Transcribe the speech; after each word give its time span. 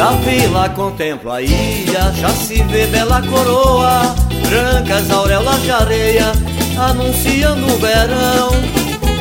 Da 0.00 0.12
vila 0.12 0.66
contemplo 0.70 1.30
a 1.30 1.42
ilha, 1.42 2.10
já 2.18 2.30
se 2.30 2.62
vê 2.62 2.86
bela 2.86 3.20
coroa, 3.20 4.16
brancas 4.48 5.10
auréolas 5.10 5.60
de 5.60 5.70
areia, 5.70 6.32
anunciando 6.78 7.66
o 7.66 7.78
verão. 7.78 8.48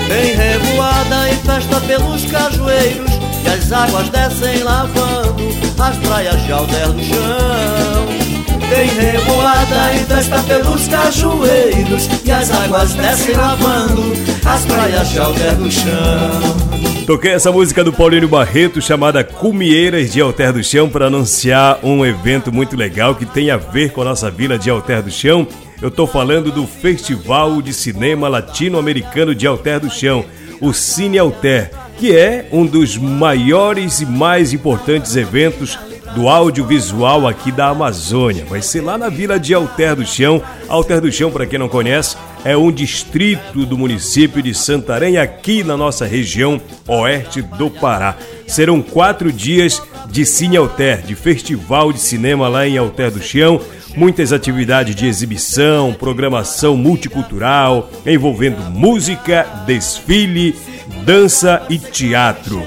Tem 0.07 0.33
revoada 0.33 1.31
e 1.31 1.35
festa 1.45 1.81
pelos 1.81 2.23
cajueiros, 2.31 3.11
e 3.43 3.49
as 3.49 3.69
águas 3.73 4.07
descem 4.07 4.63
lavando 4.63 5.49
as 5.77 5.97
praias 5.97 6.41
de 6.45 6.51
alter 6.53 6.87
do 6.93 7.03
chão. 7.03 8.69
Tem 8.69 8.87
revoada 8.87 9.93
e 9.95 10.05
festa 10.05 10.43
pelos 10.43 10.87
cajueiros 10.87 12.07
E 12.23 12.31
as 12.31 12.51
águas 12.51 12.93
descem 12.93 13.35
lavando 13.35 14.13
as 14.45 14.63
praias 14.63 15.09
de 15.09 15.19
alter 15.19 15.55
do 15.55 15.71
chão 15.71 16.88
Toquei 17.09 17.31
essa 17.31 17.51
música 17.51 17.83
do 17.83 17.91
Paulinho 17.91 18.27
Barreto 18.27 18.79
chamada 18.79 19.23
Cumieiras 19.23 20.13
de 20.13 20.21
Alter 20.21 20.53
do 20.53 20.63
Chão 20.63 20.87
para 20.87 21.07
anunciar 21.07 21.79
um 21.81 22.05
evento 22.05 22.53
muito 22.53 22.77
legal 22.77 23.15
que 23.15 23.25
tem 23.25 23.49
a 23.49 23.57
ver 23.57 23.91
com 23.91 24.03
a 24.03 24.05
nossa 24.05 24.29
vila 24.29 24.59
de 24.59 24.69
Alter 24.69 25.01
do 25.01 25.09
Chão. 25.09 25.47
Eu 25.81 25.89
tô 25.89 26.05
falando 26.05 26.51
do 26.51 26.67
Festival 26.67 27.63
de 27.63 27.73
Cinema 27.73 28.27
Latino-Americano 28.27 29.33
de 29.33 29.47
Alter 29.47 29.79
do 29.79 29.89
Chão, 29.89 30.23
o 30.61 30.71
Cine 30.71 31.17
Alter, 31.17 31.71
que 31.97 32.15
é 32.15 32.47
um 32.51 32.63
dos 32.63 32.95
maiores 32.95 34.01
e 34.01 34.05
mais 34.05 34.53
importantes 34.53 35.15
eventos 35.15 35.79
do 36.15 36.27
audiovisual 36.27 37.27
aqui 37.27 37.51
da 37.51 37.67
Amazônia. 37.67 38.45
Vai 38.45 38.61
ser 38.61 38.81
lá 38.81 38.97
na 38.97 39.09
vila 39.09 39.39
de 39.39 39.53
Alter 39.53 39.95
do 39.95 40.05
Chão. 40.05 40.41
Alter 40.67 41.01
do 41.01 41.11
Chão, 41.11 41.31
para 41.31 41.45
quem 41.45 41.59
não 41.59 41.69
conhece, 41.69 42.15
é 42.43 42.55
um 42.55 42.71
distrito 42.71 43.65
do 43.65 43.77
município 43.77 44.41
de 44.41 44.53
Santarém, 44.53 45.17
aqui 45.17 45.63
na 45.63 45.75
nossa 45.75 46.05
região 46.05 46.59
oeste 46.87 47.41
do 47.41 47.69
Pará. 47.69 48.15
Serão 48.47 48.81
quatro 48.81 49.31
dias 49.31 49.81
de 50.09 50.25
Cine 50.25 50.57
Alter, 50.57 51.01
de 51.01 51.15
festival 51.15 51.93
de 51.93 51.99
cinema 51.99 52.47
lá 52.47 52.67
em 52.67 52.77
Alter 52.77 53.11
do 53.11 53.21
Chão. 53.21 53.59
Muitas 53.95 54.31
atividades 54.31 54.95
de 54.95 55.07
exibição, 55.07 55.93
programação 55.93 56.77
multicultural, 56.77 57.89
envolvendo 58.05 58.61
música, 58.71 59.45
desfile, 59.65 60.55
dança 61.03 61.63
e 61.69 61.77
teatro. 61.77 62.61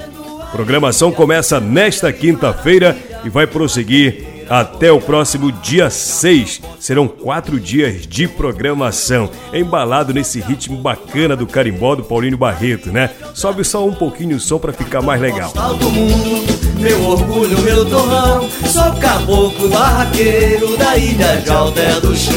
Programação 0.51 1.11
começa 1.11 1.59
nesta 1.59 2.13
quinta-feira 2.13 2.95
e 3.23 3.29
vai 3.29 3.47
prosseguir 3.47 4.33
até 4.49 4.91
o 4.91 4.99
próximo 4.99 5.51
dia 5.51 5.89
6. 5.89 6.61
Serão 6.79 7.07
quatro 7.07 7.59
dias 7.59 8.05
de 8.05 8.27
programação, 8.27 9.29
embalado 9.53 10.13
nesse 10.13 10.39
ritmo 10.39 10.77
bacana 10.77 11.35
do 11.35 11.47
carimbó 11.47 11.95
do 11.95 12.03
Paulinho 12.03 12.37
Barreto, 12.37 12.91
né? 12.91 13.09
Sobe 13.33 13.63
só 13.63 13.85
um 13.85 13.93
pouquinho 13.93 14.37
o 14.37 14.39
som 14.39 14.59
para 14.59 14.73
ficar 14.73 15.01
mais 15.01 15.21
legal. 15.21 15.53
Meu 16.79 17.01
orgulho, 17.03 17.61
meu 17.61 17.85
torrão, 17.85 18.49
sou 18.65 18.91
caboclo 18.99 19.69
barraqueiro 19.69 20.75
da 20.77 20.97
ilha 20.97 21.37
de 21.37 21.49
Alter 21.49 22.01
do 22.01 22.15
Chão. 22.15 22.33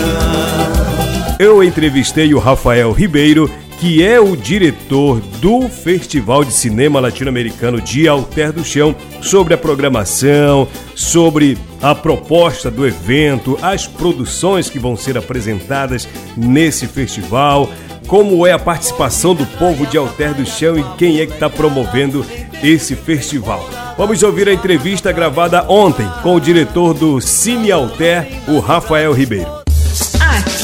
Eu 1.39 1.63
entrevistei 1.63 2.33
o 2.33 2.39
Rafael 2.39 2.93
Ribeiro, 2.93 3.51
que 3.87 4.03
é 4.03 4.19
o 4.19 4.37
diretor 4.37 5.21
do 5.41 5.69
Festival 5.69 6.45
de 6.45 6.53
Cinema 6.53 6.99
Latino-Americano 6.99 7.81
de 7.81 8.09
Alter 8.09 8.53
do 8.53 8.65
Chão, 8.65 8.97
sobre 9.23 9.55
a 9.55 9.57
programação, 9.57 10.67
sobre 10.93 11.57
a 11.81 11.95
proposta 11.95 12.69
do 12.69 12.85
evento, 12.85 13.57
as 13.63 13.87
produções 13.87 14.69
que 14.69 14.81
vão 14.81 14.97
ser 14.97 15.17
apresentadas 15.17 16.09
nesse 16.37 16.89
festival, 16.89 17.71
como 18.09 18.45
é 18.45 18.51
a 18.51 18.59
participação 18.59 19.37
do 19.37 19.47
povo 19.47 19.87
de 19.87 19.97
Alter 19.97 20.35
do 20.35 20.45
Chão 20.45 20.77
e 20.77 20.83
quem 20.99 21.21
é 21.21 21.27
que 21.27 21.35
está 21.35 21.49
promovendo 21.49 22.27
esse 22.65 22.97
festival. 22.97 23.71
Vamos 23.97 24.21
ouvir 24.21 24.49
a 24.49 24.53
entrevista 24.53 25.13
gravada 25.13 25.65
ontem 25.69 26.11
com 26.25 26.35
o 26.35 26.41
diretor 26.41 26.93
do 26.93 27.21
Cine 27.21 27.71
Alter, 27.71 28.27
o 28.49 28.59
Rafael 28.59 29.13
Ribeiro. 29.13 29.66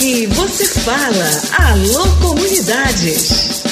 Aqui 0.03 0.27
você 0.27 0.67
fala. 0.81 1.71
Alô, 1.71 2.03
comunidades. 2.21 3.63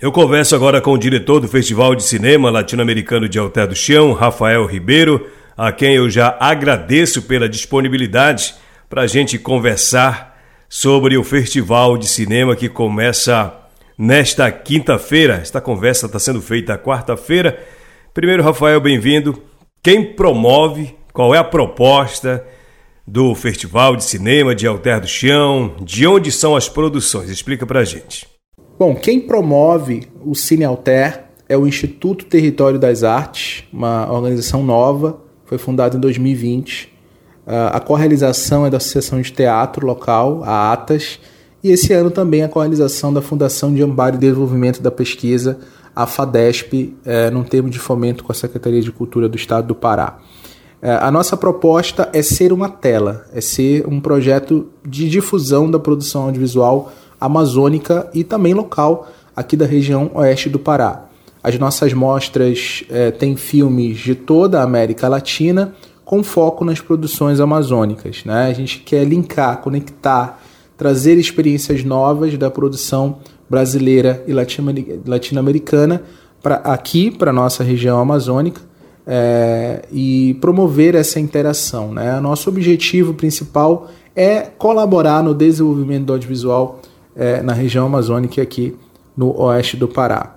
Eu 0.00 0.12
converso 0.12 0.54
agora 0.54 0.80
com 0.80 0.92
o 0.92 0.96
diretor 0.98 1.40
do 1.40 1.48
Festival 1.48 1.96
de 1.96 2.04
Cinema 2.04 2.50
Latino-Americano 2.50 3.28
de 3.28 3.40
Alter 3.40 3.66
do 3.66 3.74
Chão, 3.74 4.12
Rafael 4.12 4.64
Ribeiro, 4.66 5.28
a 5.56 5.72
quem 5.72 5.96
eu 5.96 6.08
já 6.08 6.36
agradeço 6.38 7.22
pela 7.22 7.48
disponibilidade 7.48 8.54
para 8.88 9.02
a 9.02 9.06
gente 9.08 9.36
conversar 9.36 10.40
sobre 10.68 11.18
o 11.18 11.24
Festival 11.24 11.98
de 11.98 12.06
Cinema 12.06 12.54
que 12.54 12.68
começa 12.68 13.52
nesta 13.98 14.48
quinta-feira. 14.52 15.40
Esta 15.42 15.60
conversa 15.60 16.06
está 16.06 16.20
sendo 16.20 16.40
feita 16.40 16.78
quarta-feira. 16.78 17.58
Primeiro, 18.14 18.44
Rafael, 18.44 18.80
bem-vindo. 18.80 19.42
Quem 19.82 20.14
promove 20.14 20.94
qual 21.14 21.32
é 21.32 21.38
a 21.38 21.44
proposta 21.44 22.44
do 23.06 23.36
Festival 23.36 23.94
de 23.94 24.02
Cinema 24.02 24.52
de 24.52 24.66
Alter 24.66 25.00
do 25.00 25.06
Chão? 25.06 25.76
De 25.80 26.04
onde 26.04 26.32
são 26.32 26.56
as 26.56 26.68
produções? 26.68 27.30
Explica 27.30 27.64
pra 27.64 27.84
gente. 27.84 28.26
Bom, 28.76 28.96
quem 28.96 29.20
promove 29.20 30.08
o 30.24 30.34
Cine 30.34 30.64
Alter 30.64 31.22
é 31.48 31.56
o 31.56 31.68
Instituto 31.68 32.24
Território 32.24 32.80
das 32.80 33.04
Artes, 33.04 33.62
uma 33.72 34.10
organização 34.12 34.64
nova, 34.64 35.20
foi 35.44 35.56
fundada 35.56 35.96
em 35.96 36.00
2020. 36.00 36.92
A 37.46 37.78
co-realização 37.78 38.66
é 38.66 38.70
da 38.70 38.78
Associação 38.78 39.20
de 39.20 39.30
Teatro 39.30 39.86
Local, 39.86 40.42
a 40.42 40.72
ATAS, 40.72 41.20
e 41.62 41.70
esse 41.70 41.92
ano 41.92 42.10
também 42.10 42.42
a 42.42 42.48
co-realização 42.48 43.14
da 43.14 43.22
Fundação 43.22 43.72
de 43.72 43.84
Amparo 43.84 44.16
e 44.16 44.18
Desenvolvimento 44.18 44.82
da 44.82 44.90
Pesquisa, 44.90 45.60
a 45.94 46.08
FADESP, 46.08 46.96
é, 47.04 47.30
num 47.30 47.44
termo 47.44 47.70
de 47.70 47.78
fomento 47.78 48.24
com 48.24 48.32
a 48.32 48.34
Secretaria 48.34 48.80
de 48.80 48.90
Cultura 48.90 49.28
do 49.28 49.36
Estado 49.36 49.68
do 49.68 49.76
Pará. 49.76 50.18
É, 50.84 50.98
a 51.00 51.10
nossa 51.10 51.34
proposta 51.34 52.10
é 52.12 52.20
ser 52.20 52.52
uma 52.52 52.68
tela, 52.68 53.24
é 53.32 53.40
ser 53.40 53.88
um 53.88 53.98
projeto 53.98 54.66
de 54.86 55.08
difusão 55.08 55.70
da 55.70 55.78
produção 55.78 56.24
audiovisual 56.24 56.92
amazônica 57.18 58.06
e 58.12 58.22
também 58.22 58.52
local 58.52 59.08
aqui 59.34 59.56
da 59.56 59.64
região 59.64 60.10
oeste 60.12 60.50
do 60.50 60.58
Pará. 60.58 61.06
As 61.42 61.58
nossas 61.58 61.94
mostras 61.94 62.84
é, 62.90 63.10
têm 63.10 63.34
filmes 63.34 63.96
de 63.96 64.14
toda 64.14 64.60
a 64.60 64.62
América 64.62 65.08
Latina 65.08 65.74
com 66.04 66.22
foco 66.22 66.66
nas 66.66 66.82
produções 66.82 67.40
amazônicas. 67.40 68.22
Né? 68.26 68.48
A 68.48 68.52
gente 68.52 68.80
quer 68.80 69.04
linkar, 69.04 69.62
conectar, 69.62 70.38
trazer 70.76 71.16
experiências 71.16 71.82
novas 71.82 72.36
da 72.36 72.50
produção 72.50 73.20
brasileira 73.48 74.22
e 74.26 74.34
latino-americana 74.34 76.02
aqui 76.62 77.10
para 77.10 77.30
a 77.30 77.34
nossa 77.34 77.64
região 77.64 77.98
amazônica 77.98 78.73
é, 79.06 79.82
e 79.92 80.34
promover 80.40 80.94
essa 80.94 81.20
interação. 81.20 81.92
Né? 81.92 82.18
Nosso 82.20 82.48
objetivo 82.48 83.14
principal 83.14 83.90
é 84.14 84.40
colaborar 84.42 85.22
no 85.22 85.34
desenvolvimento 85.34 86.06
do 86.06 86.12
audiovisual 86.12 86.80
é, 87.16 87.42
na 87.42 87.52
região 87.52 87.86
amazônica 87.86 88.40
aqui 88.40 88.76
no 89.16 89.38
oeste 89.40 89.76
do 89.76 89.88
Pará. 89.88 90.36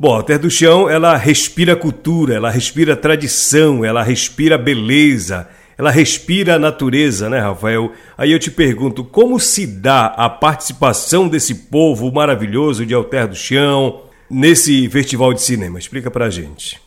Bom, 0.00 0.16
a 0.16 0.22
Terra 0.22 0.38
do 0.38 0.50
Chão, 0.50 0.88
ela 0.88 1.16
respira 1.16 1.74
cultura, 1.74 2.34
ela 2.34 2.50
respira 2.50 2.96
tradição, 2.96 3.84
ela 3.84 4.00
respira 4.00 4.56
beleza, 4.56 5.48
ela 5.76 5.90
respira 5.90 6.56
natureza, 6.56 7.28
né, 7.28 7.40
Rafael? 7.40 7.90
Aí 8.16 8.30
eu 8.30 8.38
te 8.38 8.50
pergunto, 8.50 9.02
como 9.02 9.40
se 9.40 9.66
dá 9.66 10.06
a 10.06 10.28
participação 10.28 11.28
desse 11.28 11.54
povo 11.54 12.12
maravilhoso 12.12 12.86
de 12.86 12.94
Alter 12.94 13.28
do 13.28 13.34
Chão 13.34 14.02
nesse 14.30 14.88
festival 14.88 15.34
de 15.34 15.42
cinema? 15.42 15.80
Explica 15.80 16.10
pra 16.12 16.30
gente. 16.30 16.80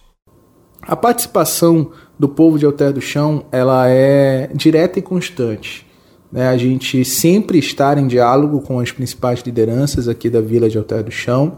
A 0.81 0.95
participação 0.95 1.91
do 2.17 2.27
povo 2.27 2.57
de 2.57 2.65
Alter 2.65 2.93
do 2.93 3.01
Chão 3.01 3.45
ela 3.51 3.87
é 3.87 4.49
direta 4.53 4.99
e 4.99 5.01
constante. 5.01 5.85
Né? 6.31 6.47
A 6.47 6.57
gente 6.57 7.03
sempre 7.05 7.59
está 7.59 7.99
em 7.99 8.07
diálogo 8.07 8.61
com 8.61 8.79
as 8.79 8.91
principais 8.91 9.41
lideranças 9.41 10.07
aqui 10.07 10.29
da 10.29 10.41
Vila 10.41 10.69
de 10.69 10.77
Alter 10.77 11.03
do 11.03 11.11
Chão, 11.11 11.57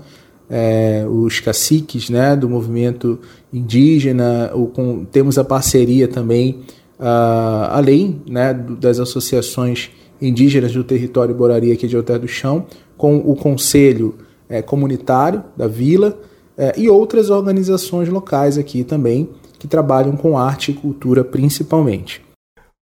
é, 0.50 1.06
os 1.10 1.40
caciques 1.40 2.10
né, 2.10 2.36
do 2.36 2.50
movimento 2.50 3.20
indígena, 3.52 4.52
o, 4.54 4.68
com, 4.68 5.06
temos 5.06 5.38
a 5.38 5.44
parceria 5.44 6.08
também, 6.08 6.62
uh, 7.00 7.70
além 7.72 8.22
né, 8.30 8.54
das 8.54 9.00
associações 9.00 9.90
indígenas 10.22 10.74
do 10.74 10.84
território 10.84 11.34
Borari 11.34 11.72
aqui 11.72 11.88
de 11.88 11.96
Alter 11.96 12.20
do 12.20 12.28
Chão, 12.28 12.66
com 12.98 13.18
o 13.18 13.36
Conselho 13.36 14.16
é, 14.50 14.62
Comunitário 14.62 15.44
da 15.56 15.68
Vila, 15.68 16.20
é, 16.58 16.74
e 16.78 16.90
outras 16.90 17.30
organizações 17.30 18.10
locais 18.10 18.58
aqui 18.58 18.84
também 18.84 19.30
que 19.58 19.68
trabalham 19.68 20.16
com 20.16 20.38
arte 20.38 20.72
e 20.72 20.74
cultura 20.74 21.24
principalmente. 21.24 22.22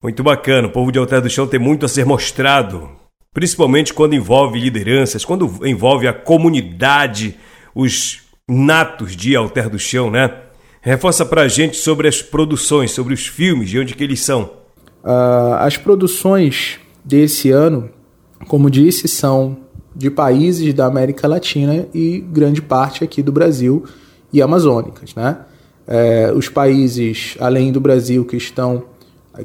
Muito 0.02 0.22
bacana, 0.22 0.68
o 0.68 0.72
povo 0.72 0.90
de 0.90 0.98
Alter 0.98 1.20
do 1.20 1.28
Chão 1.28 1.46
tem 1.46 1.60
muito 1.60 1.84
a 1.84 1.88
ser 1.88 2.06
mostrado, 2.06 2.88
principalmente 3.34 3.92
quando 3.92 4.14
envolve 4.14 4.58
lideranças, 4.58 5.24
quando 5.24 5.66
envolve 5.66 6.08
a 6.08 6.12
comunidade, 6.12 7.36
os 7.74 8.22
natos 8.48 9.14
de 9.14 9.36
Alter 9.36 9.68
do 9.68 9.78
Chão, 9.78 10.10
né? 10.10 10.34
Reforça 10.80 11.26
pra 11.26 11.46
gente 11.46 11.76
sobre 11.76 12.08
as 12.08 12.22
produções, 12.22 12.92
sobre 12.92 13.12
os 13.12 13.26
filmes, 13.26 13.68
de 13.68 13.78
onde 13.78 13.94
que 13.94 14.02
eles 14.02 14.20
são. 14.20 14.50
Uh, 15.04 15.54
as 15.58 15.76
produções 15.76 16.80
desse 17.04 17.50
ano, 17.50 17.90
como 18.48 18.70
disse, 18.70 19.06
são 19.06 19.58
de 19.94 20.10
países 20.10 20.72
da 20.72 20.86
América 20.86 21.26
Latina 21.26 21.86
e 21.92 22.20
grande 22.20 22.62
parte 22.62 23.02
aqui 23.04 23.22
do 23.22 23.32
Brasil 23.32 23.84
e 24.32 24.40
amazônicas. 24.40 25.14
Né? 25.14 25.36
É, 25.86 26.32
os 26.34 26.48
países, 26.48 27.36
além 27.40 27.72
do 27.72 27.80
Brasil, 27.80 28.24
que 28.24 28.36
estão 28.36 28.84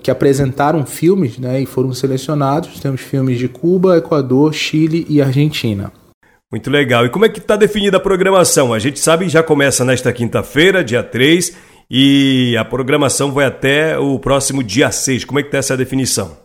que 0.01 0.09
apresentaram 0.09 0.85
filmes 0.85 1.37
né, 1.37 1.61
e 1.61 1.65
foram 1.65 1.93
selecionados, 1.93 2.79
temos 2.79 3.01
filmes 3.01 3.37
de 3.37 3.47
Cuba, 3.47 3.97
Equador, 3.97 4.51
Chile 4.51 5.05
e 5.07 5.21
Argentina. 5.21 5.91
Muito 6.51 6.69
legal. 6.69 7.05
E 7.05 7.09
como 7.09 7.25
é 7.25 7.29
que 7.29 7.39
está 7.39 7.55
definida 7.55 7.97
a 7.97 7.99
programação? 7.99 8.73
A 8.73 8.79
gente 8.79 8.99
sabe 8.99 9.25
que 9.25 9.31
já 9.31 9.43
começa 9.43 9.85
nesta 9.85 10.11
quinta-feira, 10.11 10.83
dia 10.83 11.03
3, 11.03 11.55
e 11.89 12.55
a 12.57 12.65
programação 12.65 13.31
vai 13.31 13.45
até 13.45 13.97
o 13.97 14.17
próximo 14.19 14.63
dia 14.63 14.91
6. 14.91 15.25
Como 15.25 15.39
é 15.39 15.43
que 15.43 15.49
está 15.49 15.59
essa 15.59 15.77
definição? 15.77 16.44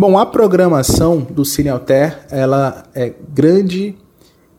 Bom, 0.00 0.16
a 0.16 0.24
programação 0.24 1.26
do 1.28 1.44
Cine 1.44 1.70
Alter, 1.70 2.20
ela 2.30 2.84
é 2.94 3.12
grande 3.34 3.96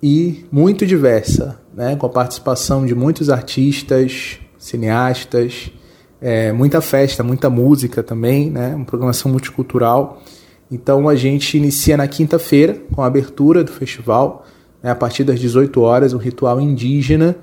e 0.03 0.43
muito 0.51 0.85
diversa, 0.85 1.61
né? 1.73 1.95
com 1.95 2.05
a 2.05 2.09
participação 2.09 2.85
de 2.85 2.93
muitos 2.93 3.29
artistas, 3.29 4.37
cineastas, 4.57 5.71
é, 6.19 6.51
muita 6.51 6.81
festa, 6.81 7.23
muita 7.23 7.49
música 7.49 8.03
também, 8.03 8.49
né? 8.49 8.75
uma 8.75 8.83
programação 8.83 9.31
multicultural. 9.31 10.21
Então 10.69 11.07
a 11.07 11.15
gente 11.15 11.57
inicia 11.57 11.95
na 11.95 12.05
quinta-feira 12.05 12.75
com 12.93 13.01
a 13.01 13.05
abertura 13.05 13.63
do 13.63 13.71
festival, 13.71 14.45
né? 14.83 14.91
a 14.91 14.95
partir 14.95 15.23
das 15.23 15.39
18 15.39 15.79
horas, 15.79 16.11
um 16.11 16.17
ritual 16.17 16.59
indígena 16.59 17.37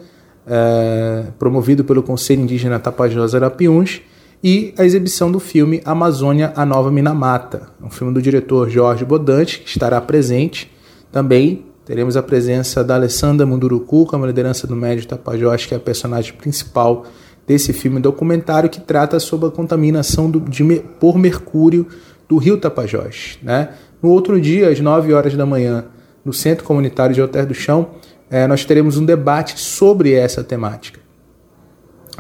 é, 0.47 1.29
promovido 1.39 1.83
pelo 1.83 2.03
Conselho 2.03 2.43
Indígena 2.43 2.79
Tapajós 2.79 3.35
Arapiuns, 3.35 4.03
e 4.49 4.73
a 4.79 4.85
exibição 4.85 5.33
do 5.33 5.41
filme 5.41 5.83
Amazônia, 5.85 6.53
a 6.55 6.65
Nova 6.65 6.89
Minamata, 6.89 7.63
um 7.83 7.91
filme 7.91 8.15
do 8.15 8.23
diretor 8.23 8.71
Jorge 8.71 9.05
Bodante, 9.05 9.59
que 9.59 9.71
estará 9.71 10.01
presente. 10.01 10.71
Também 11.11 11.65
teremos 11.85 12.17
a 12.17 12.23
presença 12.23 12.85
da 12.85 12.95
Alessandra 12.95 13.45
Munduruku, 13.45 14.07
com 14.07 14.23
a 14.23 14.25
liderança 14.25 14.65
do 14.65 14.77
médio 14.77 15.05
Tapajós, 15.05 15.67
que 15.67 15.75
é 15.75 15.77
a 15.77 15.81
personagem 15.81 16.33
principal 16.35 17.07
desse 17.45 17.73
filme 17.73 17.99
documentário 17.99 18.71
que 18.71 18.81
trata 18.81 19.19
sobre 19.19 19.49
a 19.49 19.51
contaminação 19.51 20.31
do, 20.31 20.39
de, 20.39 20.63
por 21.01 21.19
mercúrio 21.19 21.85
do 22.29 22.37
rio 22.37 22.57
Tapajós. 22.57 23.41
Né? 23.43 23.71
No 24.01 24.11
outro 24.11 24.41
dia, 24.41 24.69
às 24.69 24.79
9 24.79 25.13
horas 25.13 25.35
da 25.35 25.45
manhã, 25.45 25.87
no 26.25 26.33
Centro 26.33 26.65
Comunitário 26.65 27.17
de 27.17 27.21
Alter 27.21 27.47
do 27.47 27.55
Chão, 27.55 27.89
é, 28.31 28.47
nós 28.47 28.65
teremos 28.65 28.97
um 28.97 29.05
debate 29.05 29.59
sobre 29.59 30.13
essa 30.13 30.45
temática. 30.45 31.06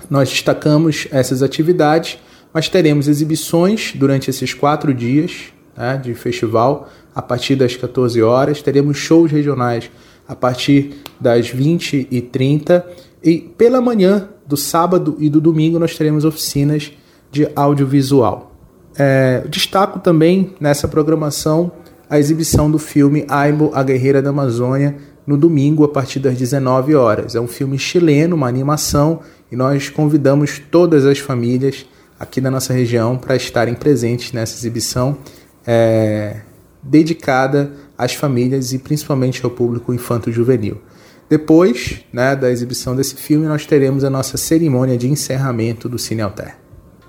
Nós 0.08 0.28
destacamos 0.28 1.08
essas 1.10 1.42
atividades, 1.42 2.18
mas 2.52 2.68
teremos 2.68 3.08
exibições 3.08 3.92
durante 3.94 4.30
esses 4.30 4.54
quatro 4.54 4.94
dias 4.94 5.52
né, 5.76 6.00
de 6.02 6.14
festival, 6.14 6.88
a 7.14 7.22
partir 7.22 7.56
das 7.56 7.76
14 7.76 8.22
horas, 8.22 8.62
teremos 8.62 8.96
shows 8.96 9.30
regionais 9.30 9.90
a 10.28 10.34
partir 10.34 11.02
das 11.20 11.48
20 11.48 12.08
e 12.10 12.20
30 12.20 12.86
e 13.22 13.38
pela 13.38 13.80
manhã 13.80 14.28
do 14.46 14.56
sábado 14.56 15.16
e 15.18 15.28
do 15.28 15.40
domingo 15.40 15.78
nós 15.78 15.96
teremos 15.96 16.24
oficinas 16.24 16.92
de 17.30 17.48
audiovisual. 17.54 18.52
É, 18.98 19.44
destaco 19.48 19.98
também 19.98 20.54
nessa 20.60 20.88
programação 20.88 21.72
a 22.08 22.18
exibição 22.18 22.70
do 22.70 22.78
filme 22.78 23.24
Aibo, 23.28 23.70
a 23.74 23.82
Guerreira 23.82 24.22
da 24.22 24.30
Amazônia, 24.30 24.96
no 25.26 25.36
domingo 25.36 25.84
a 25.84 25.88
partir 25.88 26.20
das 26.20 26.36
19 26.36 26.94
horas. 26.94 27.34
É 27.34 27.40
um 27.40 27.48
filme 27.48 27.78
chileno, 27.78 28.36
uma 28.36 28.48
animação, 28.48 29.20
e 29.50 29.56
nós 29.56 29.88
convidamos 29.88 30.60
todas 30.70 31.04
as 31.04 31.18
famílias 31.18 31.86
aqui 32.18 32.40
da 32.40 32.50
nossa 32.50 32.72
região 32.72 33.16
para 33.16 33.36
estarem 33.36 33.74
presentes 33.74 34.32
nessa 34.32 34.56
exibição 34.56 35.18
é, 35.66 36.40
dedicada 36.82 37.72
às 37.98 38.14
famílias 38.14 38.72
e 38.72 38.78
principalmente 38.78 39.44
ao 39.44 39.50
público 39.50 39.92
infanto-juvenil. 39.92 40.80
Depois 41.28 42.04
né, 42.12 42.36
da 42.36 42.50
exibição 42.50 42.94
desse 42.94 43.16
filme, 43.16 43.46
nós 43.46 43.66
teremos 43.66 44.04
a 44.04 44.10
nossa 44.10 44.36
cerimônia 44.36 44.96
de 44.96 45.08
encerramento 45.08 45.88
do 45.88 45.98
Cine 45.98 46.22
Alter. 46.22 46.54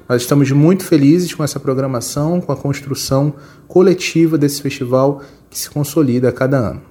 Nós 0.10 0.22
estamos 0.24 0.50
muito 0.52 0.84
felizes 0.86 1.34
com 1.34 1.44
essa 1.44 1.60
programação, 1.60 2.42
com 2.42 2.52
a 2.52 2.56
construção 2.56 3.34
coletiva 3.68 4.38
desse 4.38 4.62
festival 4.62 5.22
que 5.50 5.60
se 5.60 5.70
consolida 5.70 6.30
a 6.30 6.32
cada 6.32 6.58
ano. 6.58 6.87